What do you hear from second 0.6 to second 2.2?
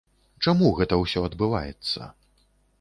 гэта ўсё адбываецца?